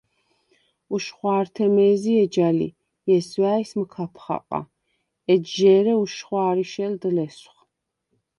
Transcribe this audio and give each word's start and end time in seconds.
უშხვა̄რთე 0.95 1.65
მე̄ზი 1.75 2.13
ეჯა 2.23 2.49
ლი, 2.57 2.69
ჲესვა̄̈ჲს 3.07 3.71
მჷქაფ 3.79 4.13
ხაყა, 4.23 4.61
ეჯჟ’ 5.33 5.57
ე̄რე 5.77 5.93
უშხვა̄რი 6.03 6.65
შელდ 6.71 7.03
ლესვხ. 7.15 7.55